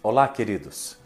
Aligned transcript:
Olá, 0.00 0.28
queridos. 0.28 0.96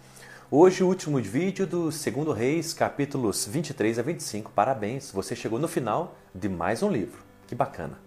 Hoje 0.51 0.85
o 0.85 0.87
último 0.87 1.17
vídeo 1.19 1.67
do 1.67 1.91
segundo 1.91 2.31
Reis, 2.31 2.75
capítulos 2.75 3.47
23 3.47 3.99
a 3.99 4.03
25. 4.03 4.51
Parabéns, 4.51 5.11
você 5.11 5.35
chegou 5.35 5.59
no 5.59 5.67
final 5.67 6.15
de 6.35 6.47
mais 6.47 6.83
um 6.83 6.91
livro. 6.91 7.19
Que 7.47 7.55
bacana. 7.55 7.99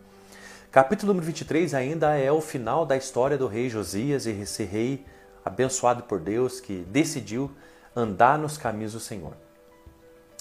Capítulo 0.71 1.11
número 1.11 1.25
23 1.25 1.73
ainda 1.73 2.15
é 2.15 2.31
o 2.31 2.39
final 2.39 2.85
da 2.85 2.95
história 2.95 3.35
do 3.35 3.47
rei 3.47 3.67
Josias 3.67 4.27
e 4.27 4.29
esse 4.29 4.63
rei 4.63 5.03
abençoado 5.43 6.03
por 6.03 6.19
Deus 6.19 6.59
que 6.59 6.85
decidiu 6.87 7.49
andar 7.95 8.37
nos 8.37 8.55
caminhos 8.55 8.93
do 8.93 8.99
Senhor. 8.99 9.33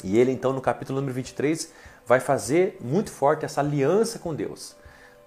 E 0.05 0.19
ele 0.19 0.30
então 0.30 0.52
no 0.52 0.61
capítulo 0.61 1.01
número 1.01 1.15
23 1.15 1.73
vai 2.05 2.20
fazer 2.20 2.77
muito 2.83 3.11
forte 3.11 3.47
essa 3.47 3.62
aliança 3.62 4.19
com 4.19 4.34
Deus. 4.34 4.77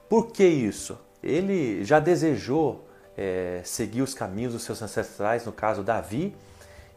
Por 0.08 0.28
que 0.28 0.46
isso? 0.46 0.96
Ele 1.24 1.84
já 1.84 2.00
desejou 2.00 2.87
é, 3.18 3.62
seguir 3.64 4.04
os 4.04 4.14
caminhos 4.14 4.54
dos 4.54 4.64
seus 4.64 4.82
ancestrais, 4.82 5.46
no 5.46 5.52
caso 5.52 5.82
Davi, 5.82 6.36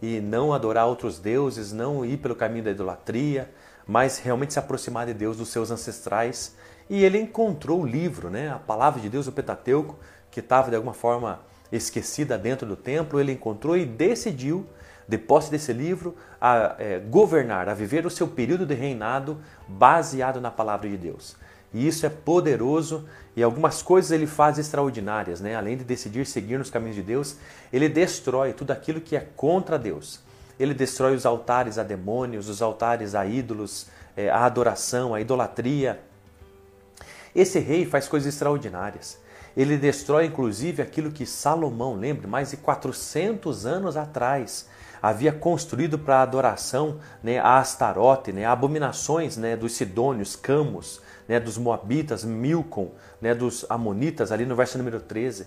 e 0.02 0.20
não 0.20 0.52
adorar 0.52 0.87
outros 0.87 1.19
deuses, 1.19 1.73
não 1.73 2.05
ir 2.05 2.19
pelo 2.19 2.34
caminho 2.34 2.65
da 2.65 2.70
idolatria, 2.70 3.51
mas 3.87 4.19
realmente 4.19 4.52
se 4.52 4.59
aproximar 4.59 5.06
de 5.06 5.14
Deus 5.14 5.37
dos 5.37 5.48
seus 5.48 5.70
ancestrais. 5.70 6.55
E 6.88 7.02
ele 7.05 7.19
encontrou 7.19 7.80
o 7.83 7.87
livro, 7.87 8.28
né, 8.28 8.51
a 8.51 8.59
palavra 8.59 9.01
de 9.01 9.09
Deus, 9.09 9.27
o 9.27 9.33
Pentateuco, 9.33 9.98
que 10.30 10.41
estava 10.41 10.70
de 10.70 10.77
alguma 10.77 10.95
forma 10.95 11.41
esquecida 11.73 12.37
dentro 12.37 12.66
do 12.66 12.77
templo, 12.77 13.20
ele 13.20 13.33
encontrou 13.33 13.77
e 13.77 13.87
decidiu, 13.87 14.66
de 15.06 15.19
posse 15.19 15.50
desse 15.50 15.73
livro, 15.73 16.16
a 16.41 16.77
é, 16.78 16.98
governar, 16.98 17.69
a 17.69 17.75
viver 17.75 18.06
o 18.06 18.11
seu 18.11 18.28
período 18.28 18.64
de 18.64 18.75
reinado 18.75 19.41
baseado 19.66 20.41
na 20.41 20.50
palavra 20.50 20.89
de 20.89 20.97
Deus. 20.97 21.37
E 21.73 21.87
isso 21.87 22.05
é 22.05 22.09
poderoso 22.09 23.06
e 23.37 23.42
algumas 23.42 23.80
coisas 23.80 24.11
ele 24.11 24.27
faz 24.27 24.59
extraordinárias, 24.59 25.41
né? 25.41 25.55
Além 25.55 25.77
de 25.77 25.84
decidir 25.84 26.27
seguir 26.27 26.58
nos 26.58 26.70
caminhos 26.70 26.97
de 26.97 27.03
Deus, 27.03 27.36
ele 27.72 27.89
destrói 27.89 28.53
tudo 28.53 28.72
aquilo 28.72 29.00
que 29.00 29.17
é 29.17 29.27
contra 29.36 29.78
Deus. 29.78 30.20
Ele 30.59 30.75
destrói 30.75 31.14
os 31.14 31.25
altares 31.25 31.78
a 31.78 31.83
demônios, 31.83 32.48
os 32.48 32.61
altares 32.61 33.14
a 33.14 33.25
ídolos, 33.25 33.86
é, 34.17 34.28
a 34.28 34.44
adoração, 34.44 35.14
a 35.14 35.20
idolatria. 35.20 36.00
Esse 37.34 37.61
rei 37.61 37.87
faz 37.87 38.09
coisas 38.09 38.34
extraordinárias. 38.34 39.19
Ele 39.56 39.77
destrói 39.77 40.27
inclusive 40.27 40.83
aquilo 40.83 41.11
que 41.11 41.25
Salomão, 41.25 41.94
lembre, 41.94 42.27
mais 42.27 42.50
de 42.50 42.56
400 42.56 43.64
anos 43.64 43.97
atrás, 43.97 44.69
havia 45.03 45.33
construído 45.33 45.98
para 45.98 46.23
adoração 46.23 46.98
né, 47.23 47.39
a 47.39 47.59
Astarote, 47.59 48.33
né, 48.33 48.45
abominações 48.45 49.37
né, 49.37 49.56
dos 49.56 49.73
Sidônios, 49.73 50.37
Camos, 50.37 51.01
né, 51.29 51.39
dos 51.39 51.56
Moabitas, 51.56 52.25
Milcom, 52.25 52.93
né, 53.21 53.34
dos 53.34 53.65
Amonitas, 53.69 54.33
ali 54.33 54.45
no 54.45 54.56
verso 54.56 54.77
número 54.78 55.01
13. 55.01 55.47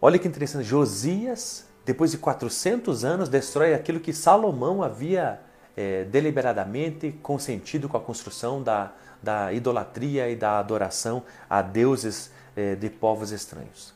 Olha 0.00 0.18
que 0.18 0.28
interessante, 0.28 0.64
Josias, 0.64 1.66
depois 1.84 2.10
de 2.10 2.18
400 2.18 3.04
anos, 3.04 3.28
destrói 3.28 3.74
aquilo 3.74 4.00
que 4.00 4.12
Salomão 4.12 4.82
havia 4.82 5.40
é, 5.76 6.04
deliberadamente 6.04 7.12
consentido 7.22 7.88
com 7.88 7.96
a 7.96 8.00
construção 8.00 8.62
da, 8.62 8.92
da 9.22 9.52
idolatria 9.52 10.28
e 10.28 10.36
da 10.36 10.58
adoração 10.58 11.22
a 11.48 11.62
deuses 11.62 12.30
é, 12.56 12.74
de 12.74 12.88
povos 12.88 13.30
estranhos. 13.30 13.92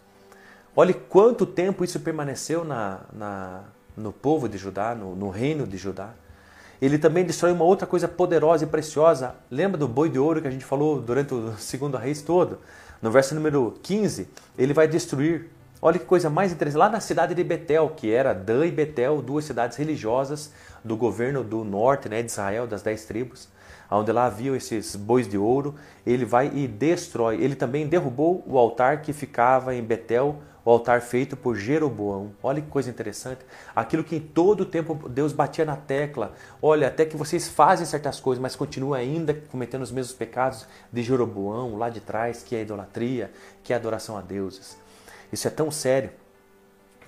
Olhe 0.74 0.94
quanto 0.94 1.44
tempo 1.44 1.84
isso 1.84 2.00
permaneceu 2.00 2.64
na, 2.64 3.00
na, 3.12 3.64
no 3.98 4.12
povo 4.12 4.48
de 4.48 4.56
Judá, 4.56 4.94
no, 4.94 5.14
no 5.14 5.28
reino 5.28 5.66
de 5.66 5.76
Judá. 5.76 6.10
Ele 6.80 6.96
também 6.96 7.24
destrói 7.24 7.52
uma 7.52 7.64
outra 7.64 7.86
coisa 7.86 8.06
poderosa 8.06 8.64
e 8.64 8.66
preciosa. 8.66 9.34
Lembra 9.50 9.76
do 9.76 9.88
boi 9.88 10.08
de 10.08 10.18
ouro 10.18 10.40
que 10.40 10.46
a 10.46 10.50
gente 10.50 10.64
falou 10.64 11.00
durante 11.00 11.34
o 11.34 11.54
segundo 11.58 11.96
reis 11.96 12.22
todo? 12.22 12.60
No 13.02 13.10
verso 13.10 13.34
número 13.34 13.74
15, 13.82 14.28
ele 14.56 14.72
vai 14.72 14.86
destruir. 14.86 15.50
Olha 15.80 15.98
que 15.98 16.04
coisa 16.04 16.30
mais 16.30 16.52
interessante. 16.52 16.78
Lá 16.78 16.88
na 16.88 17.00
cidade 17.00 17.34
de 17.34 17.44
Betel, 17.44 17.90
que 17.96 18.10
era 18.10 18.32
Dan 18.32 18.66
e 18.66 18.70
Betel, 18.70 19.20
duas 19.22 19.44
cidades 19.44 19.76
religiosas 19.76 20.52
do 20.84 20.96
governo 20.96 21.44
do 21.44 21.64
norte 21.64 22.08
né, 22.08 22.22
de 22.22 22.30
Israel, 22.30 22.66
das 22.66 22.82
dez 22.82 23.04
tribos, 23.04 23.48
onde 23.90 24.10
lá 24.12 24.26
havia 24.26 24.56
esses 24.56 24.96
bois 24.96 25.28
de 25.28 25.38
ouro, 25.38 25.74
ele 26.04 26.24
vai 26.24 26.50
e 26.52 26.66
destrói. 26.66 27.36
Ele 27.40 27.54
também 27.54 27.86
derrubou 27.86 28.42
o 28.46 28.58
altar 28.58 29.02
que 29.02 29.12
ficava 29.12 29.74
em 29.74 29.82
Betel, 29.82 30.36
o 30.68 30.70
altar 30.70 31.00
feito 31.00 31.34
por 31.34 31.56
Jeroboão. 31.56 32.34
Olha 32.42 32.60
que 32.60 32.68
coisa 32.68 32.90
interessante. 32.90 33.40
Aquilo 33.74 34.04
que 34.04 34.16
em 34.16 34.20
todo 34.20 34.60
o 34.60 34.66
tempo 34.66 35.08
Deus 35.08 35.32
batia 35.32 35.64
na 35.64 35.76
tecla. 35.76 36.34
Olha, 36.60 36.88
até 36.88 37.06
que 37.06 37.16
vocês 37.16 37.48
fazem 37.48 37.86
certas 37.86 38.20
coisas, 38.20 38.38
mas 38.38 38.54
continuam 38.54 38.92
ainda 38.92 39.32
cometendo 39.32 39.80
os 39.80 39.90
mesmos 39.90 40.14
pecados 40.14 40.66
de 40.92 41.02
Jeroboão, 41.02 41.78
lá 41.78 41.88
de 41.88 42.00
trás, 42.00 42.42
que 42.42 42.54
é 42.54 42.58
a 42.58 42.62
idolatria, 42.62 43.32
que 43.64 43.72
é 43.72 43.76
a 43.76 43.78
adoração 43.78 44.18
a 44.18 44.20
deuses. 44.20 44.76
Isso 45.32 45.48
é 45.48 45.50
tão 45.50 45.70
sério. 45.70 46.10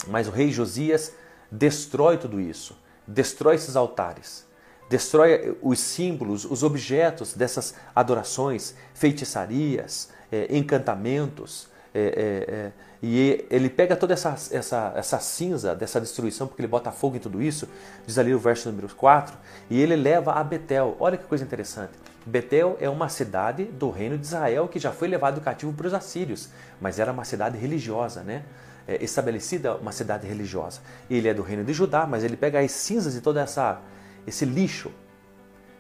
Mas 0.07 0.27
o 0.27 0.31
rei 0.31 0.51
Josias 0.51 1.13
destrói 1.53 2.17
tudo 2.17 2.41
isso. 2.41 2.75
Destrói 3.07 3.57
esses 3.57 3.77
altares 3.77 4.49
destrói 4.89 5.57
os 5.63 5.79
símbolos, 5.79 6.45
os 6.45 6.65
objetos 6.65 7.33
dessas 7.33 7.77
adorações, 7.95 8.75
feitiçarias, 8.93 10.09
é, 10.33 10.49
encantamentos, 10.51 11.70
é, 11.93 12.01
é, 12.01 12.55
é, 12.55 12.73
e 13.03 13.47
ele 13.51 13.69
pega 13.69 13.97
toda 13.97 14.13
essa, 14.13 14.37
essa, 14.53 14.93
essa 14.95 15.19
cinza 15.19 15.75
dessa 15.75 16.01
destruição, 16.01 16.47
porque 16.47 16.61
ele 16.61 16.69
bota 16.69 16.93
fogo 16.93 17.17
em 17.17 17.19
tudo 17.19 17.43
isso, 17.43 17.69
diz 18.07 18.19
ali 18.19 18.35
o 18.35 18.39
verso 18.39 18.69
número 18.71 18.95
4, 18.95 19.37
e 19.69 19.81
ele 19.81 19.97
leva 19.97 20.33
a 20.33 20.45
Betel. 20.45 20.97
Olha 21.01 21.17
que 21.17 21.25
coisa 21.25 21.43
interessante. 21.43 21.93
Betel 22.25 22.77
é 22.81 22.89
uma 22.89 23.09
cidade 23.09 23.65
do 23.65 23.91
reino 23.91 24.17
de 24.19 24.27
Israel 24.27 24.69
que 24.69 24.79
já 24.79 24.93
foi 24.93 25.09
levado 25.09 25.41
cativo 25.41 25.73
para 25.73 25.87
os 25.87 25.95
assírios, 25.95 26.51
mas 26.81 26.99
era 26.99 27.11
uma 27.11 27.25
cidade 27.25 27.59
religiosa, 27.59 28.23
né? 28.23 28.45
É, 28.87 29.03
estabelecida 29.03 29.77
uma 29.77 29.93
cidade 29.93 30.27
religiosa. 30.27 30.81
Ele 31.09 31.29
é 31.29 31.35
do 31.35 31.43
reino 31.43 31.65
de 31.65 31.73
Judá, 31.73 32.07
mas 32.07 32.23
ele 32.23 32.37
pega 32.37 32.61
as 32.61 32.71
cinzas 32.71 33.17
e 33.17 33.21
todo 33.21 33.39
essa, 33.39 33.81
esse 34.27 34.45
lixo 34.45 34.93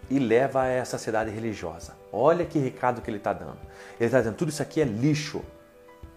e 0.08 0.18
leva 0.18 0.62
a 0.62 0.66
essa 0.66 0.98
cidade 0.98 1.30
religiosa. 1.30 1.94
Olha 2.12 2.44
que 2.44 2.58
recado 2.58 3.00
que 3.00 3.10
ele 3.10 3.18
está 3.18 3.32
dando. 3.32 3.58
Ele 3.98 4.06
está 4.06 4.18
dizendo: 4.18 4.36
tudo 4.36 4.48
isso 4.48 4.62
aqui 4.62 4.80
é 4.80 4.84
lixo 4.84 5.42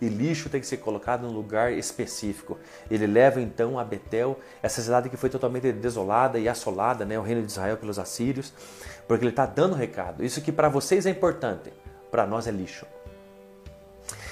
e 0.03 0.09
lixo 0.09 0.49
tem 0.49 0.59
que 0.59 0.67
ser 0.67 0.77
colocado 0.77 1.21
num 1.21 1.33
lugar 1.33 1.71
específico. 1.71 2.59
Ele 2.91 3.07
leva 3.07 3.39
então 3.39 3.79
a 3.79 3.83
Betel, 3.85 4.37
essa 4.61 4.81
cidade 4.81 5.09
que 5.09 5.15
foi 5.15 5.29
totalmente 5.29 5.71
desolada 5.71 6.37
e 6.37 6.49
assolada, 6.49 7.05
né, 7.05 7.17
o 7.17 7.21
reino 7.21 7.41
de 7.41 7.47
Israel 7.47 7.77
pelos 7.77 7.97
assírios, 7.97 8.53
porque 9.07 9.23
ele 9.23 9.31
está 9.31 9.45
dando 9.45 9.75
recado. 9.75 10.23
Isso 10.23 10.41
que 10.41 10.51
para 10.51 10.67
vocês 10.67 11.05
é 11.05 11.09
importante, 11.09 11.71
para 12.11 12.27
nós 12.27 12.47
é 12.47 12.51
lixo. 12.51 12.85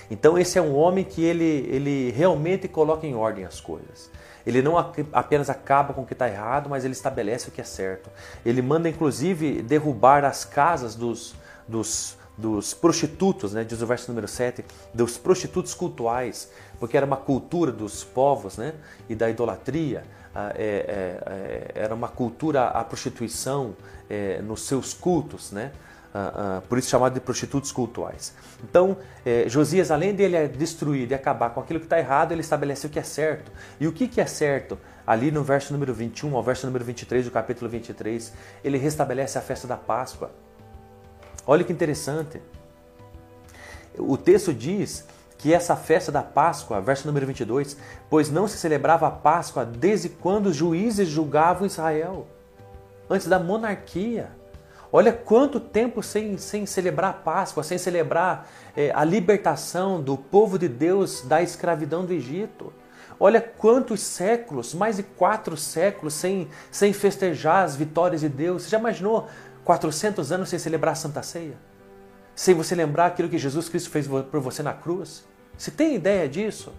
Então 0.10 0.38
esse 0.38 0.60
é 0.60 0.62
um 0.62 0.76
homem 0.76 1.06
que 1.06 1.24
ele, 1.24 1.66
ele 1.72 2.12
realmente 2.12 2.68
coloca 2.68 3.08
em 3.08 3.16
ordem 3.16 3.46
as 3.46 3.62
coisas. 3.62 4.12
Ele 4.46 4.62
não 4.62 4.78
apenas 4.78 5.50
acaba 5.50 5.94
com 5.94 6.02
o 6.02 6.06
que 6.06 6.14
está 6.14 6.28
errado, 6.28 6.70
mas 6.70 6.84
ele 6.84 6.94
estabelece 6.94 7.48
o 7.48 7.52
que 7.52 7.62
é 7.62 7.64
certo. 7.64 8.10
Ele 8.46 8.62
manda 8.62 8.90
inclusive 8.90 9.62
derrubar 9.62 10.26
as 10.26 10.44
casas 10.44 10.96
dos, 10.96 11.34
dos 11.66 12.18
dos 12.38 12.74
prostitutos, 12.74 13.54
né, 13.54 13.64
diz 13.64 13.82
o 13.82 13.88
verso 13.88 14.10
número 14.10 14.28
7, 14.28 14.66
dos 14.94 15.18
prostitutos 15.18 15.74
cultuais, 15.74 16.50
porque 16.80 16.98
era 16.98 17.06
uma 17.06 17.18
cultura 17.18 17.72
dos 17.72 18.04
povos 18.04 18.58
né, 18.58 18.74
e 19.10 19.16
da 19.16 19.30
idolatria, 19.30 20.04
ah, 20.34 20.54
é, 20.56 20.64
é, 20.64 21.74
é, 21.76 21.84
era 21.84 21.94
uma 21.94 22.08
cultura 22.08 22.68
a 22.68 22.84
prostituição 22.84 23.76
é, 24.10 24.42
nos 24.42 24.62
seus 24.62 24.94
cultos, 24.94 25.52
né? 25.52 25.72
Ah, 26.14 26.34
ah, 26.36 26.62
por 26.68 26.78
isso 26.78 26.90
chamado 26.90 27.14
de 27.14 27.22
prostitutos 27.22 27.72
cultuais. 27.72 28.34
Então, 28.64 28.98
é, 29.26 29.46
Josias, 29.48 29.92
além 29.92 30.14
de 30.14 30.24
ele 30.24 30.48
destruir, 30.50 31.08
de 31.08 31.14
acabar 31.14 31.52
com 31.52 31.62
aquilo 31.62 31.80
que 31.80 31.86
está 31.86 31.98
errado, 31.98 32.34
ele 32.34 32.42
estabelece 32.42 32.86
o 32.86 32.90
que 32.90 33.00
é 33.00 33.04
certo. 33.04 33.52
E 33.80 33.88
o 33.88 33.94
que, 33.94 34.08
que 34.08 34.20
é 34.20 34.26
certo? 34.26 34.78
Ali 35.08 35.32
no 35.32 35.44
verso 35.44 35.72
número 35.72 35.94
21 35.94 36.36
ao 36.36 36.44
verso 36.44 36.66
número 36.66 36.84
23 36.84 37.26
do 37.26 37.32
capítulo 37.32 37.70
23, 37.70 38.34
ele 38.64 38.78
restabelece 38.78 39.38
a 39.38 39.42
festa 39.42 39.68
da 39.68 39.78
Páscoa. 39.78 40.32
Olha 41.46 41.64
que 41.64 41.74
interessante. 41.74 42.42
O 43.98 44.18
texto 44.18 44.54
diz 44.54 45.06
que 45.38 45.54
essa 45.54 45.76
festa 45.76 46.12
da 46.12 46.22
Páscoa, 46.22 46.80
verso 46.80 47.08
número 47.08 47.26
22, 47.26 47.76
pois 48.10 48.30
não 48.30 48.48
se 48.48 48.58
celebrava 48.58 49.08
a 49.08 49.12
Páscoa 49.12 49.66
desde 49.66 50.08
quando 50.08 50.48
os 50.48 50.56
juízes 50.56 51.10
julgavam 51.10 51.66
Israel, 51.66 52.28
antes 53.10 53.28
da 53.28 53.40
monarquia. 53.40 54.30
Olha 54.94 55.12
quanto 55.12 55.60
tempo 55.60 56.04
sem, 56.04 56.38
sem 56.38 56.66
celebrar 56.66 57.12
a 57.12 57.14
Páscoa, 57.14 57.64
sem 57.64 57.78
celebrar 57.78 58.48
é, 58.76 58.92
a 58.94 59.04
libertação 59.04 60.02
do 60.02 60.18
povo 60.18 60.60
de 60.60 60.68
Deus 60.68 61.22
da 61.22 61.42
escravidão 61.42 62.06
do 62.06 62.14
Egito. 62.14 62.72
Olha 63.20 63.40
quantos 63.40 64.02
séculos, 64.02 64.74
mais 64.74 64.98
de 64.98 65.04
quatro 65.04 65.56
séculos, 65.56 66.14
sem, 66.14 66.50
sem 66.70 66.92
festejar 66.92 67.64
as 67.64 67.76
vitórias 67.76 68.22
de 68.22 68.30
Deus. 68.30 68.64
Você 68.64 68.70
já 68.70 68.80
imaginou 68.80 69.28
400 69.64 70.32
anos 70.32 70.50
sem 70.50 70.60
celebrar 70.60 70.94
a 70.94 70.96
Santa 70.96 71.22
Ceia? 71.24 71.58
Sem 72.36 72.56
você 72.56 72.76
lembrar 72.76 73.08
aquilo 73.08 73.30
que 73.30 73.38
Jesus 73.38 73.70
Cristo 73.70 73.90
fez 73.90 74.08
por 74.08 74.40
você 74.40 74.64
na 74.64 74.74
cruz? 74.74 75.26
Você 75.58 75.70
tem 75.70 75.96
ideia 75.96 76.28
disso? 76.28 76.74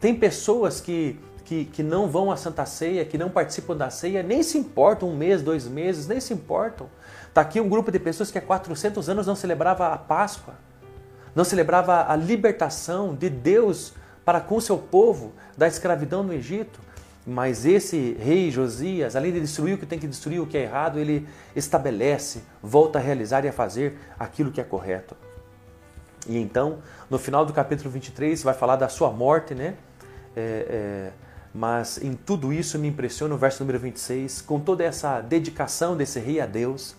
Tem 0.00 0.14
pessoas 0.14 0.80
que, 0.80 1.20
que, 1.44 1.66
que 1.66 1.82
não 1.82 2.08
vão 2.08 2.30
à 2.30 2.36
Santa 2.36 2.64
Ceia, 2.64 3.04
que 3.04 3.18
não 3.18 3.28
participam 3.28 3.76
da 3.76 3.90
ceia, 3.90 4.22
nem 4.22 4.42
se 4.42 4.56
importam 4.56 5.10
um 5.10 5.16
mês, 5.16 5.42
dois 5.42 5.66
meses, 5.66 6.06
nem 6.06 6.20
se 6.20 6.32
importam. 6.32 6.88
Está 7.28 7.40
aqui 7.40 7.60
um 7.60 7.68
grupo 7.68 7.90
de 7.90 7.98
pessoas 7.98 8.30
que 8.30 8.38
há 8.38 8.42
400 8.42 9.08
anos 9.08 9.26
não 9.26 9.34
celebrava 9.34 9.88
a 9.88 9.98
Páscoa, 9.98 10.54
não 11.34 11.44
celebrava 11.44 12.06
a 12.10 12.16
libertação 12.16 13.14
de 13.14 13.28
Deus 13.28 13.92
para 14.24 14.40
com 14.40 14.60
seu 14.60 14.78
povo 14.78 15.32
da 15.56 15.66
escravidão 15.66 16.22
no 16.22 16.32
Egito. 16.32 16.80
Mas 17.26 17.64
esse 17.64 18.16
rei 18.20 18.50
Josias, 18.50 19.16
além 19.16 19.32
de 19.32 19.40
destruir 19.40 19.74
o 19.74 19.78
que 19.78 19.86
tem 19.86 19.98
que 19.98 20.06
destruir, 20.06 20.40
o 20.40 20.46
que 20.46 20.58
é 20.58 20.62
errado, 20.62 20.98
ele 20.98 21.26
estabelece, 21.56 22.42
volta 22.62 22.98
a 22.98 23.02
realizar 23.02 23.44
e 23.44 23.48
a 23.48 23.52
fazer 23.52 23.96
aquilo 24.18 24.52
que 24.52 24.60
é 24.60 24.64
correto. 24.64 25.16
E 26.26 26.38
então, 26.38 26.78
no 27.08 27.18
final 27.18 27.46
do 27.46 27.52
capítulo 27.52 27.90
23, 27.90 28.42
vai 28.42 28.54
falar 28.54 28.76
da 28.76 28.88
sua 28.88 29.10
morte, 29.10 29.54
né? 29.54 29.74
É, 30.36 30.66
é, 30.68 31.12
mas 31.54 32.02
em 32.02 32.14
tudo 32.14 32.52
isso 32.52 32.78
me 32.78 32.88
impressiona 32.88 33.34
o 33.34 33.38
verso 33.38 33.62
número 33.62 33.78
26, 33.78 34.42
com 34.42 34.60
toda 34.60 34.84
essa 34.84 35.20
dedicação 35.20 35.96
desse 35.96 36.18
rei 36.18 36.40
a 36.40 36.46
Deus, 36.46 36.94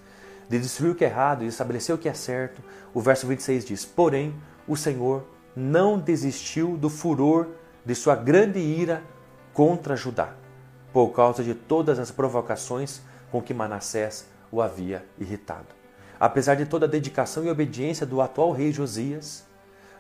de 0.50 0.58
destruir 0.58 0.92
o 0.92 0.96
que 0.96 1.04
é 1.04 1.08
errado 1.08 1.44
e 1.44 1.48
estabelecer 1.48 1.94
o 1.94 1.98
que 1.98 2.10
é 2.10 2.14
certo. 2.14 2.64
O 2.94 3.02
verso 3.02 3.28
26 3.28 3.66
diz: 3.66 3.86
Porém, 3.86 4.34
o 4.68 4.76
Senhor 4.76 5.24
não 5.56 6.00
desistiu 6.00 6.78
do 6.78 6.90
furor 6.90 7.48
de 7.86 7.94
sua 7.94 8.16
grande 8.16 8.60
ira 8.60 9.04
contra 9.56 9.96
Judá, 9.96 10.34
por 10.92 11.12
causa 11.14 11.42
de 11.42 11.56
todas 11.56 11.98
as 11.98 12.12
provocações 12.12 13.02
com 13.32 13.42
que 13.42 13.54
Manassés 13.54 14.28
o 14.52 14.62
havia 14.62 15.06
irritado. 15.18 15.68
Apesar 16.20 16.56
de 16.56 16.66
toda 16.66 16.86
a 16.86 16.90
dedicação 16.90 17.46
e 17.46 17.50
obediência 17.50 18.06
do 18.06 18.20
atual 18.20 18.52
rei 18.52 18.74
Josias, 18.74 19.46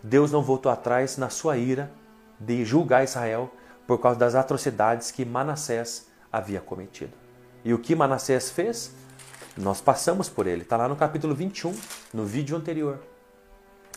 Deus 0.03 0.29
não 0.29 0.43
voltou 0.43 0.69
atrás 0.69 1.17
na 1.17 1.29
sua 1.29 1.57
ira 1.57 1.89
de 2.37 2.65
julgar 2.65 3.05
Israel 3.05 3.49
por 3.87 3.97
causa 3.97 4.19
das 4.19 4.35
atrocidades 4.35 5.09
que 5.09 5.23
Manassés 5.23 6.07
havia 6.29 6.59
cometido. 6.59 7.13
E 7.63 7.73
o 7.73 7.79
que 7.79 7.95
Manassés 7.95 8.51
fez? 8.51 8.93
Nós 9.55 9.79
passamos 9.79 10.27
por 10.27 10.47
ele, 10.47 10.63
está 10.63 10.75
lá 10.75 10.89
no 10.89 10.97
capítulo 10.97 11.33
21, 11.33 11.73
no 12.13 12.25
vídeo 12.25 12.57
anterior. 12.57 12.99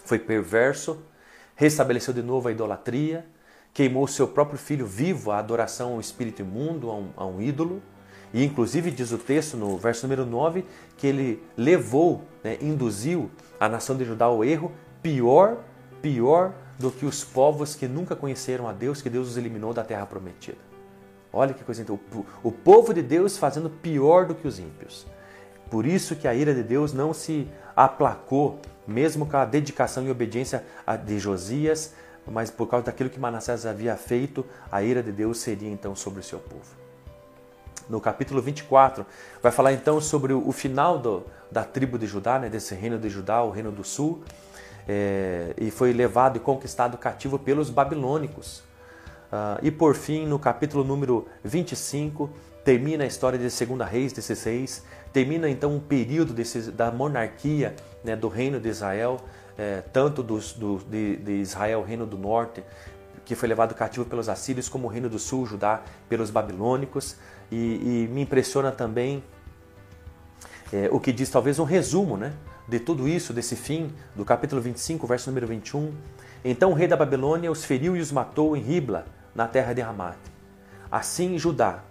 Foi 0.05 0.21
perverso, 0.21 1.03
restabeleceu 1.57 2.15
de 2.15 2.23
novo 2.23 2.47
a 2.47 2.53
idolatria, 2.53 3.27
queimou 3.73 4.07
seu 4.07 4.27
próprio 4.27 4.59
filho 4.59 4.87
vivo 4.87 5.31
à 5.31 5.39
adoração 5.39 5.95
ao 5.95 6.01
espírito 6.01 6.43
imundo, 6.43 6.91
a 6.91 6.97
um, 6.97 7.09
a 7.17 7.27
um 7.27 7.41
ídolo. 7.41 7.83
E 8.33 8.45
inclusive 8.45 8.91
diz 8.91 9.13
o 9.13 9.19
texto 9.19 9.57
no 9.57 9.79
verso 9.79 10.07
número 10.07 10.27
9 10.27 10.65
que 10.97 11.07
ele 11.07 11.43
levou, 11.57 12.23
né, 12.45 12.59
induziu 12.61 13.31
a 13.59 13.69
nação 13.69 13.97
de 13.97 14.05
Judá 14.05 14.27
ao 14.27 14.45
erro, 14.45 14.73
pior, 15.03 15.59
pior 16.03 16.53
do 16.79 16.91
que 16.91 17.07
os 17.07 17.25
povos 17.25 17.75
que 17.75 17.89
nunca 17.89 18.15
conheceram 18.15 18.69
a 18.69 18.73
Deus, 18.73 19.03
que 19.03 19.11
Deus 19.11 19.29
os 19.29 19.37
eliminou 19.37 19.73
da 19.73 19.83
terra 19.83 20.07
prometida. 20.07 20.59
Olha 21.33 21.53
que 21.53 21.65
coisa 21.65 21.83
então, 21.83 21.99
o 22.43 22.53
povo 22.53 22.95
de 22.95 23.03
Deus 23.03 23.37
fazendo 23.37 23.69
pior 23.69 24.27
do 24.27 24.35
que 24.35 24.47
os 24.47 24.59
ímpios. 24.59 25.07
Por 25.71 25.85
isso 25.85 26.17
que 26.17 26.27
a 26.27 26.35
ira 26.35 26.55
de 26.55 26.63
Deus 26.63 26.93
não 26.93 27.13
se 27.13 27.47
aplacou, 27.77 28.61
mesmo 28.87 29.27
com 29.27 29.37
a 29.37 29.45
dedicação 29.45 30.07
e 30.07 30.11
obediência 30.11 30.65
de 31.05 31.19
Josias, 31.19 31.93
mas 32.31 32.51
por 32.51 32.67
causa 32.67 32.87
daquilo 32.87 33.11
que 33.11 33.19
Manassés 33.19 33.67
havia 33.67 33.97
feito, 33.97 34.45
a 34.71 34.83
ira 34.83 35.03
de 35.03 35.13
Deus 35.13 35.39
seria 35.39 35.71
então 35.71 35.95
sobre 35.95 36.21
o 36.21 36.23
seu 36.23 36.39
povo. 36.39 36.77
No 37.89 38.01
capítulo 38.01 38.43
24, 38.43 39.07
vai 39.43 39.51
falar 39.51 39.73
então 39.73 40.01
sobre 40.01 40.33
o 40.33 40.53
final 40.53 40.99
do, 40.99 41.25
da 41.51 41.65
tribo 41.65 41.99
de 41.99 42.07
Judá, 42.07 42.39
né, 42.39 42.49
desse 42.49 42.75
reino 42.75 42.99
de 42.99 43.09
Judá, 43.09 43.43
o 43.43 43.51
reino 43.51 43.73
do 43.73 43.83
sul, 43.83 44.23
é, 44.87 45.55
e 45.57 45.71
foi 45.71 45.93
levado 45.93 46.37
e 46.37 46.41
conquistado 46.41 46.97
cativo 46.99 47.39
pelos 47.39 47.71
babilônicos. 47.71 48.63
Uh, 49.31 49.61
e 49.63 49.71
por 49.71 49.95
fim, 49.95 50.27
no 50.27 50.39
capítulo 50.39 50.83
número 50.83 51.29
25, 51.45 52.31
termina 52.65 53.05
a 53.05 53.07
história 53.07 53.39
de 53.39 53.51
Segunda 53.51 53.85
Reis, 53.85 54.13
desses 54.13 54.43
reis, 54.43 54.83
termina 55.13 55.49
então 55.51 55.75
um 55.75 55.81
período 55.81 56.33
desse, 56.33 56.71
da 56.71 56.91
monarquia 56.91 57.75
né, 58.03 58.17
do 58.17 58.29
reino 58.29 58.59
de 58.59 58.69
Israel, 58.69 59.19
é, 59.59 59.83
tanto 59.93 60.23
dos, 60.23 60.53
do, 60.53 60.79
de, 60.89 61.17
de, 61.17 61.33
Israel, 61.33 61.83
reino 61.83 62.07
do 62.07 62.17
norte, 62.17 62.63
que 63.25 63.35
foi 63.35 63.49
levado 63.49 63.75
cativo 63.75 64.07
pelos 64.07 64.29
assírios, 64.29 64.69
como 64.69 64.87
o 64.87 64.91
reino 64.91 65.09
do 65.09 65.19
sul, 65.19 65.45
Judá, 65.45 65.83
pelos 66.09 66.31
babilônicos. 66.31 67.17
E, 67.51 67.57
e 67.57 68.09
me 68.11 68.23
impressiona 68.23 68.71
também 68.71 69.23
é, 70.73 70.89
o 70.93 71.01
que 71.01 71.13
diz 71.13 71.29
talvez 71.29 71.59
um 71.59 71.65
resumo 71.65 72.17
né, 72.17 72.33
de 72.69 72.79
tudo 72.79 73.09
isso, 73.09 73.33
desse 73.33 73.57
fim, 73.57 73.93
do 74.15 74.25
capítulo 74.25 74.63
25, 74.63 75.07
verso 75.07 75.29
número 75.29 75.47
21. 75.47 75.93
Então 76.45 76.71
o 76.71 76.75
rei 76.75 76.87
da 76.87 76.97
Babilônia 76.97 77.51
os 77.51 77.65
feriu 77.65 77.97
e 77.97 78.01
os 78.01 78.13
matou 78.13 78.57
em 78.57 78.61
Ribla, 78.61 79.07
na 79.35 79.49
terra 79.49 79.73
de 79.73 79.81
Ramat. 79.81 80.19
Assim 80.91 81.39
Judá, 81.39 81.83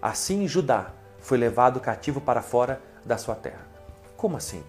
assim 0.00 0.48
Judá 0.48 0.92
foi 1.18 1.36
levado 1.38 1.78
cativo 1.80 2.20
para 2.20 2.40
fora 2.40 2.80
da 3.04 3.18
sua 3.18 3.34
terra. 3.34 3.66
Como 4.16 4.36
assim? 4.36 4.62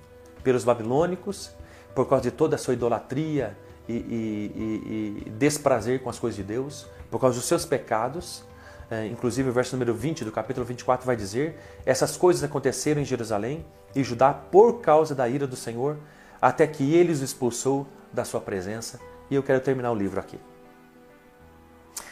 Pelos 0.43 0.63
babilônicos, 0.63 1.51
por 1.93 2.07
causa 2.07 2.23
de 2.23 2.31
toda 2.31 2.55
a 2.55 2.59
sua 2.59 2.73
idolatria 2.73 3.57
e, 3.87 3.93
e, 3.93 5.23
e, 5.25 5.29
desprazer 5.31 6.01
com 6.01 6.09
as 6.09 6.19
coisas 6.19 6.37
de 6.37 6.43
Deus, 6.43 6.87
por 7.09 7.19
causa 7.19 7.37
dos 7.37 7.47
seus 7.47 7.65
pecados. 7.65 8.43
É, 8.89 9.05
inclusive, 9.07 9.49
o 9.49 9.53
verso 9.53 9.75
número 9.75 9.93
20 9.93 10.25
do 10.25 10.31
capítulo 10.31 10.65
24 10.65 11.05
vai 11.05 11.15
dizer: 11.15 11.57
Essas 11.85 12.17
coisas 12.17 12.43
aconteceram 12.43 13.01
em 13.01 13.05
Jerusalém 13.05 13.65
e 13.95 14.03
Judá 14.03 14.33
por 14.33 14.81
causa 14.81 15.15
da 15.15 15.27
ira 15.27 15.47
do 15.47 15.55
Senhor, 15.55 15.97
até 16.41 16.67
que 16.67 16.93
ele 16.93 17.11
os 17.11 17.21
expulsou 17.21 17.87
da 18.11 18.25
sua 18.25 18.41
presença. 18.41 18.99
E 19.29 19.35
eu 19.35 19.43
quero 19.43 19.61
terminar 19.61 19.91
o 19.91 19.95
livro 19.95 20.19
aqui. 20.19 20.39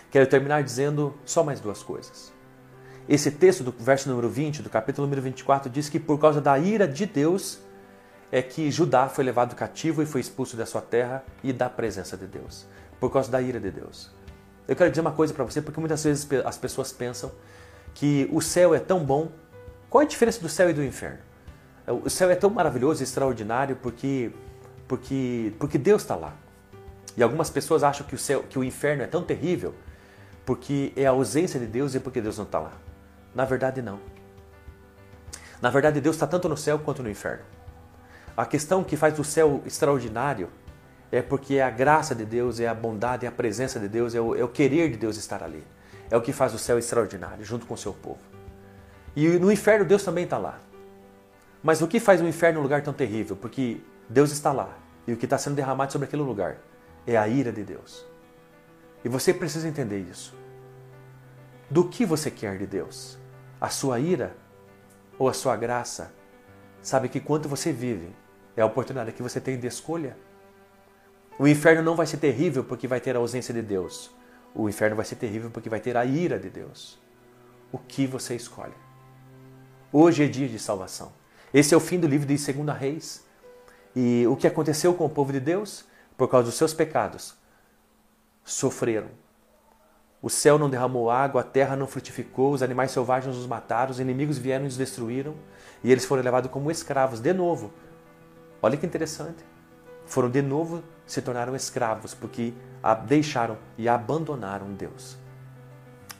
Quero 0.10 0.26
terminar 0.28 0.64
dizendo 0.64 1.14
só 1.26 1.44
mais 1.44 1.60
duas 1.60 1.84
coisas. 1.84 2.32
Esse 3.08 3.32
texto 3.32 3.64
do 3.64 3.72
verso 3.72 4.08
número 4.08 4.30
20, 4.30 4.62
do 4.62 4.70
capítulo 4.70 5.06
número 5.06 5.22
24, 5.22 5.70
diz 5.70 5.90
que 5.90 6.00
por 6.00 6.20
causa 6.20 6.40
da 6.40 6.58
ira 6.58 6.88
de 6.88 7.06
Deus 7.06 7.60
é 8.32 8.42
que 8.42 8.70
Judá 8.70 9.08
foi 9.08 9.24
levado 9.24 9.56
cativo 9.56 10.02
e 10.02 10.06
foi 10.06 10.22
expulso 10.22 10.56
da 10.56 10.66
sua 10.66 10.82
terra 10.82 11.24
e 11.44 11.52
da 11.52 11.70
presença 11.70 12.16
de 12.16 12.28
Deus. 12.28 12.66
Por 13.00 13.12
causa 13.12 13.32
da 13.32 13.42
ira 13.42 13.60
de 13.60 13.72
Deus. 13.72 14.12
Eu 14.68 14.76
quero 14.76 14.90
dizer 14.90 15.02
uma 15.02 15.12
coisa 15.12 15.34
para 15.34 15.44
você, 15.44 15.62
porque 15.62 15.80
muitas 15.80 16.04
vezes 16.04 16.28
as 16.46 16.58
pessoas 16.58 16.92
pensam 16.92 17.32
que 17.94 18.30
o 18.32 18.42
céu 18.42 18.76
é 18.76 18.80
tão 18.80 19.04
bom. 19.04 19.32
Qual 19.90 20.02
é 20.02 20.06
a 20.06 20.08
diferença 20.08 20.40
do 20.40 20.50
céu 20.50 20.70
e 20.70 20.74
do 20.74 20.84
inferno? 20.84 21.20
O 21.88 22.10
céu 22.10 22.30
é 22.30 22.36
tão 22.36 22.52
maravilhoso 22.52 23.02
e 23.02 23.04
extraordinário 23.04 23.76
porque, 23.78 24.32
porque, 24.88 25.54
porque 25.58 25.78
Deus 25.78 26.04
está 26.04 26.16
lá. 26.16 26.36
E 27.18 27.24
algumas 27.24 27.50
pessoas 27.50 27.84
acham 27.84 28.06
que 28.06 28.14
o, 28.14 28.18
céu, 28.18 28.44
que 28.48 28.60
o 28.60 28.64
inferno 28.64 29.02
é 29.02 29.08
tão 29.08 29.24
terrível 29.24 29.74
porque 30.46 30.94
é 30.96 31.06
a 31.06 31.12
ausência 31.12 31.60
de 31.60 31.66
Deus 31.66 31.96
e 31.96 32.00
porque 32.00 32.22
Deus 32.22 32.38
não 32.38 32.46
está 32.46 32.60
lá. 32.60 32.74
Na 33.34 33.46
verdade, 33.46 33.82
não. 33.82 34.00
Na 35.62 35.70
verdade, 35.70 36.00
Deus 36.00 36.16
está 36.16 36.26
tanto 36.26 36.48
no 36.48 36.58
céu 36.58 36.80
quanto 36.80 37.04
no 37.04 37.10
inferno. 37.10 37.44
A 38.36 38.46
questão 38.46 38.84
que 38.84 38.96
faz 38.96 39.18
o 39.20 39.24
céu 39.24 39.62
extraordinário 39.66 40.50
é 41.12 41.22
porque 41.22 41.56
é 41.56 41.64
a 41.64 41.70
graça 41.70 42.14
de 42.14 42.26
Deus, 42.26 42.60
é 42.60 42.68
a 42.68 42.74
bondade, 42.74 43.26
é 43.26 43.30
a 43.30 43.32
presença 43.32 43.80
de 43.80 43.88
Deus, 43.88 44.14
é 44.14 44.22
o, 44.22 44.36
é 44.36 44.44
o 44.44 44.48
querer 44.48 44.92
de 44.92 44.98
Deus 44.98 45.18
estar 45.18 45.44
ali. 45.44 45.64
É 46.10 46.18
o 46.18 46.22
que 46.22 46.32
faz 46.32 46.54
o 46.54 46.58
céu 46.58 46.78
extraordinário, 46.78 47.44
junto 47.44 47.66
com 47.66 47.74
o 47.74 47.78
seu 47.78 47.94
povo. 47.94 48.20
E 49.16 49.28
no 49.28 49.52
inferno, 49.52 49.86
Deus 49.86 50.04
também 50.04 50.24
está 50.24 50.38
lá. 50.38 50.60
Mas 51.62 51.82
o 51.82 51.88
que 51.88 52.00
faz 52.00 52.22
o 52.22 52.28
inferno 52.28 52.60
um 52.60 52.64
lugar 52.64 52.82
tão 52.82 52.94
terrível? 52.94 53.36
Porque 53.36 53.82
Deus 54.08 54.32
está 54.32 54.52
lá. 54.52 54.70
E 55.08 55.14
o 55.14 55.18
que 55.18 55.26
está 55.26 55.38
sendo 55.38 55.56
derramado 55.56 55.92
sobre 55.92 56.08
aquele 56.08 56.22
lugar 56.22 56.58
é 57.06 57.18
a 57.18 57.28
ira 57.28 57.52
de 57.52 57.64
Deus. 57.64 58.06
E 59.04 59.10
você 59.10 59.34
precisa 59.34 59.68
entender 59.68 60.00
isso. 60.00 60.36
Do 61.70 61.88
que 61.88 62.06
você 62.06 62.32
quer 62.32 62.58
de 62.58 62.66
Deus? 62.66 63.18
A 63.60 63.70
sua 63.70 64.00
ira 64.00 64.36
ou 65.18 65.28
a 65.28 65.34
sua 65.34 65.56
graça? 65.56 66.12
Sabe 66.82 67.10
que 67.10 67.20
quanto 67.20 67.50
você 67.50 67.72
vive 67.72 68.16
é 68.60 68.64
a 68.64 68.66
oportunidade 68.66 69.12
que 69.12 69.22
você 69.22 69.40
tem 69.40 69.58
de 69.58 69.68
escolha. 69.68 70.18
O 71.38 71.48
inferno 71.48 71.82
não 71.82 71.96
vai 71.96 72.06
ser 72.06 72.18
terrível 72.18 72.64
porque 72.64 72.88
vai 72.88 73.00
ter 73.00 73.16
a 73.16 73.20
ausência 73.20 73.54
de 73.54 73.62
Deus. 73.62 74.12
O 74.54 74.68
inferno 74.68 74.96
vai 74.96 75.06
ser 75.06 75.16
terrível 75.16 75.50
porque 75.50 75.70
vai 75.70 75.80
ter 75.80 75.96
a 75.96 76.06
ira 76.06 76.38
de 76.38 76.50
Deus. 76.50 77.00
O 77.72 77.78
que 77.78 78.06
você 78.06 78.36
escolhe? 78.36 78.74
Hoje 79.92 80.24
é 80.24 80.28
dia 80.28 80.48
de 80.48 80.60
salvação. 80.60 81.12
Esse 81.54 81.74
é 81.74 81.78
o 81.78 81.80
fim 81.80 82.00
do 82.00 82.08
livro 82.08 82.28
de 82.28 82.36
2 82.36 82.78
Reis. 82.78 83.26
E 83.96 84.26
o 84.28 84.36
que 84.36 84.48
aconteceu 84.48 84.94
com 84.94 85.06
o 85.06 85.10
povo 85.10 85.32
de 85.32 85.40
Deus? 85.40 85.86
Por 86.18 86.28
causa 86.28 86.48
dos 86.48 86.56
seus 86.56 86.74
pecados, 86.74 87.36
sofreram 88.44 89.08
o 90.22 90.30
céu 90.30 90.60
não 90.60 90.70
derramou 90.70 91.10
água, 91.10 91.42
a 91.42 91.44
terra 91.44 91.78
não 91.78 91.88
frutificou, 91.88 92.52
os 92.52 92.62
animais 92.62 92.92
selvagens 92.92 93.38
os 93.38 93.48
mataram, 93.48 93.92
os 93.92 94.02
inimigos 94.02 94.38
vieram 94.38 94.66
e 94.66 94.68
os 94.68 94.76
destruíram, 94.76 95.34
e 95.82 95.92
eles 95.92 96.04
foram 96.04 96.22
levados 96.22 96.52
como 96.52 96.70
escravos 96.70 97.22
de 97.22 97.34
novo. 97.34 97.72
Olha 98.62 98.78
que 98.78 98.86
interessante. 98.86 99.44
Foram 100.06 100.30
de 100.30 100.42
novo, 100.42 100.84
se 101.06 101.22
tornaram 101.22 101.56
escravos, 101.56 102.14
porque 102.14 102.54
deixaram 103.08 103.58
e 103.78 103.88
abandonaram 103.88 104.74
Deus. 104.74 105.18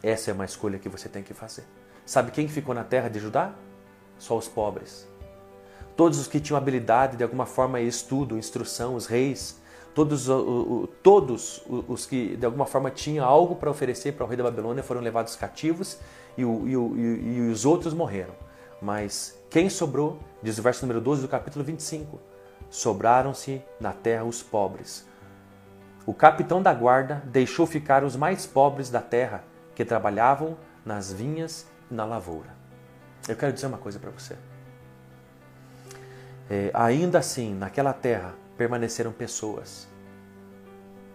Essa 0.02 0.32
é 0.32 0.34
uma 0.34 0.46
escolha 0.46 0.80
que 0.80 0.88
você 0.88 1.10
tem 1.10 1.24
que 1.24 1.34
fazer. 1.34 1.66
Sabe 2.06 2.32
quem 2.32 2.48
ficou 2.48 2.74
na 2.74 2.84
terra 2.84 3.10
de 3.10 3.20
Judá? 3.20 3.54
Só 4.18 4.38
os 4.38 4.48
pobres. 4.48 5.08
Todos 5.96 6.20
os 6.20 6.28
que 6.28 6.40
tinham 6.40 6.58
habilidade, 6.58 7.18
de 7.18 7.24
alguma 7.24 7.46
forma, 7.46 7.82
estudo, 7.82 8.38
instrução, 8.38 8.96
os 8.96 9.06
reis, 9.06 9.60
Todos, 9.94 10.28
todos 11.02 11.64
os 11.68 12.06
que 12.06 12.38
de 12.38 12.46
alguma 12.46 12.66
forma 12.66 12.92
tinham 12.92 13.26
algo 13.26 13.56
para 13.56 13.70
oferecer 13.70 14.14
para 14.14 14.24
o 14.24 14.28
rei 14.28 14.38
da 14.38 14.44
Babilônia 14.44 14.84
foram 14.84 15.02
levados 15.02 15.36
cativos 15.36 15.98
e, 16.38 16.42
e, 16.42 16.46
e, 16.46 17.50
os 17.52 17.66
outros 17.66 17.94
morreram. 17.94 18.34
Mas 18.82 19.38
quem 19.50 19.70
sobrou, 19.70 20.20
diz 20.42 20.58
o 20.58 20.62
verso 20.62 20.82
número 20.84 21.02
12 21.02 21.22
do 21.22 21.28
capítulo 21.28 21.66
25, 21.66 22.20
sobraram-se 22.70 23.62
na 23.80 23.92
terra 23.92 24.24
os 24.24 24.42
pobres. 24.42 25.08
o 26.06 26.14
capitão 26.14 26.62
da 26.62 26.74
guarda 26.74 27.22
deixou 27.26 27.68
ficar 27.68 28.04
os 28.04 28.16
mais 28.16 28.48
pobres 28.48 28.90
da 28.90 29.02
terra 29.02 29.44
que 29.76 29.86
trabalhavam 29.86 30.58
nas 30.84 31.12
vinhas 31.14 31.68
e 31.92 31.94
na 31.94 32.04
lavoura. 32.04 32.50
Eu 33.28 33.36
quero 33.36 33.54
dizer 33.54 33.68
uma 33.68 33.78
coisa 33.78 34.00
para 34.00 34.10
você. 34.10 34.36
É, 36.50 36.72
ainda 36.74 37.20
assim, 37.20 37.54
naquela 37.54 37.94
terra 37.94 38.34
permaneceram 38.58 39.12
pessoas, 39.12 39.88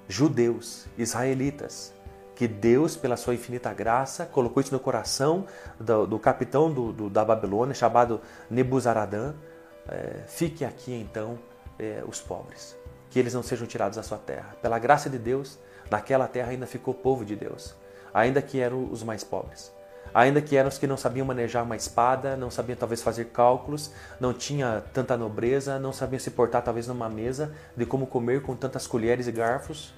judeus, 0.09 0.87
israelitas, 0.97 1.93
que 2.35 2.49
Deus, 2.49 2.97
pela 2.97 3.17
sua 3.17 3.35
infinita 3.35 3.73
graça, 3.73 4.27
colocou 4.27 4.61
isso 4.61 4.73
no 4.73 4.81
coração 4.81 5.47
do, 5.79 6.07
do 6.07 6.19
capitão 6.19 6.73
do, 6.73 6.93
do, 6.93 7.11
da 7.11 7.25
Babilônia, 7.25 7.75
chamado 7.75 8.21
Nebuzaradã. 8.51 9.35
É, 9.89 10.25
fique 10.27 10.65
aqui 10.65 10.93
então 10.93 11.39
é, 11.79 12.03
os 12.07 12.21
pobres, 12.21 12.77
que 13.11 13.19
eles 13.19 13.35
não 13.35 13.43
sejam 13.43 13.67
tirados 13.67 13.97
da 13.97 14.03
sua 14.03 14.19
terra. 14.19 14.57
Pela 14.61 14.79
graça 14.79 15.09
de 15.09 15.19
Deus, 15.19 15.59
naquela 15.91 16.27
terra 16.27 16.51
ainda 16.51 16.67
ficou 16.67 16.93
povo 16.93 17.25
de 17.25 17.37
Deus, 17.37 17.75
ainda 18.13 18.43
que 18.43 18.61
eram 18.61 18.91
os 18.91 19.03
mais 19.03 19.23
pobres. 19.23 19.73
Ainda 20.13 20.41
que 20.41 20.57
eram 20.57 20.69
os 20.69 20.79
que 20.79 20.87
não 20.87 20.97
sabiam 20.97 21.27
manejar 21.27 21.65
uma 21.65 21.75
espada, 21.75 22.37
não 22.37 22.49
sabiam 22.49 22.77
talvez 22.77 23.03
fazer 23.03 23.27
cálculos, 23.27 23.91
não 24.21 24.33
tinha 24.33 24.83
tanta 24.93 25.17
nobreza, 25.17 25.79
não 25.79 25.93
sabiam 25.93 26.21
se 26.21 26.31
portar 26.31 26.63
talvez 26.63 26.87
numa 26.87 27.09
mesa 27.09 27.53
de 27.77 27.85
como 27.85 28.07
comer 28.07 28.41
com 28.43 28.55
tantas 28.55 28.87
colheres 28.87 29.27
e 29.27 29.33
garfos, 29.33 29.93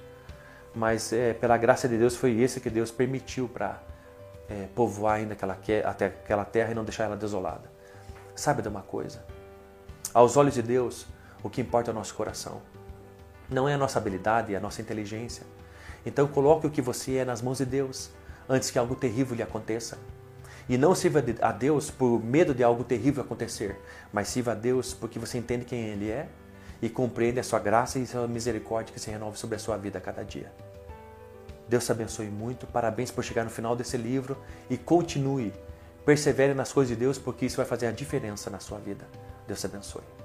mas 0.77 1.11
é, 1.11 1.33
pela 1.33 1.57
graça 1.57 1.89
de 1.89 1.97
Deus 1.97 2.15
foi 2.15 2.39
esse 2.39 2.61
que 2.61 2.69
Deus 2.69 2.91
permitiu 2.91 3.49
para 3.49 3.81
é, 4.47 4.67
povoar 4.75 5.15
ainda 5.15 5.33
aquela, 5.33 5.57
até 5.85 6.05
aquela 6.05 6.45
terra 6.45 6.71
e 6.71 6.75
não 6.75 6.83
deixar 6.83 7.05
ela 7.05 7.17
desolada. 7.17 7.69
Sabe 8.35 8.61
de 8.61 8.67
uma 8.67 8.83
coisa? 8.83 9.25
Aos 10.13 10.37
olhos 10.37 10.53
de 10.53 10.61
Deus, 10.61 11.07
o 11.41 11.49
que 11.49 11.61
importa 11.61 11.89
é 11.89 11.93
o 11.93 11.95
nosso 11.95 12.13
coração. 12.13 12.61
Não 13.49 13.67
é 13.67 13.73
a 13.73 13.77
nossa 13.77 13.97
habilidade, 13.97 14.53
é 14.53 14.57
a 14.57 14.59
nossa 14.59 14.79
inteligência. 14.79 15.43
Então 16.05 16.27
coloque 16.27 16.67
o 16.67 16.69
que 16.69 16.81
você 16.81 17.17
é 17.17 17.25
nas 17.25 17.41
mãos 17.41 17.57
de 17.57 17.65
Deus 17.65 18.11
antes 18.47 18.69
que 18.69 18.77
algo 18.77 18.95
terrível 18.95 19.35
lhe 19.35 19.41
aconteça. 19.41 19.97
E 20.69 20.77
não 20.77 20.93
sirva 20.93 21.23
a 21.41 21.51
Deus 21.51 21.89
por 21.89 22.23
medo 22.23 22.53
de 22.53 22.63
algo 22.63 22.83
terrível 22.83 23.23
acontecer, 23.23 23.81
mas 24.13 24.27
sirva 24.27 24.51
a 24.51 24.55
Deus 24.55 24.93
porque 24.93 25.17
você 25.17 25.39
entende 25.39 25.65
quem 25.65 25.87
Ele 25.87 26.11
é 26.11 26.29
e 26.81 26.89
compreende 26.89 27.39
a 27.39 27.43
sua 27.43 27.59
graça 27.59 27.99
e 27.99 28.03
a 28.03 28.05
sua 28.05 28.27
misericórdia 28.27 28.93
que 28.93 28.99
se 28.99 29.09
renova 29.09 29.35
sobre 29.35 29.55
a 29.55 29.59
sua 29.59 29.77
vida 29.77 29.97
a 29.97 30.01
cada 30.01 30.23
dia. 30.23 30.51
Deus 31.67 31.85
te 31.85 31.91
abençoe 31.91 32.27
muito, 32.27 32.65
parabéns 32.65 33.11
por 33.11 33.23
chegar 33.23 33.43
no 33.43 33.49
final 33.49 33.75
desse 33.75 33.97
livro 33.97 34.37
e 34.69 34.77
continue, 34.77 35.53
persevere 36.05 36.53
nas 36.53 36.71
coisas 36.71 36.95
de 36.95 36.95
Deus 36.95 37.17
porque 37.17 37.45
isso 37.45 37.57
vai 37.57 37.65
fazer 37.65 37.87
a 37.87 37.91
diferença 37.91 38.49
na 38.49 38.59
sua 38.59 38.77
vida. 38.79 39.05
Deus 39.47 39.59
te 39.59 39.65
abençoe. 39.65 40.16